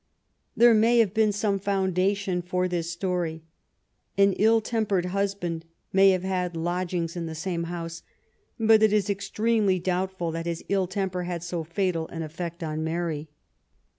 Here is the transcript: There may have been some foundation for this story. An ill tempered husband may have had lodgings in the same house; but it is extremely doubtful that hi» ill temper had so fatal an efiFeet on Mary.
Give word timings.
There 0.57 0.73
may 0.73 0.97
have 0.97 1.13
been 1.13 1.31
some 1.31 1.59
foundation 1.59 2.41
for 2.41 2.67
this 2.67 2.89
story. 2.89 3.43
An 4.17 4.33
ill 4.39 4.59
tempered 4.59 5.05
husband 5.05 5.63
may 5.93 6.09
have 6.09 6.23
had 6.23 6.57
lodgings 6.57 7.15
in 7.15 7.27
the 7.27 7.35
same 7.35 7.65
house; 7.65 8.01
but 8.59 8.81
it 8.81 8.93
is 8.93 9.11
extremely 9.11 9.77
doubtful 9.77 10.31
that 10.31 10.47
hi» 10.47 10.55
ill 10.69 10.87
temper 10.87 11.25
had 11.25 11.43
so 11.43 11.63
fatal 11.63 12.07
an 12.07 12.23
efiFeet 12.23 12.67
on 12.67 12.83
Mary. 12.83 13.29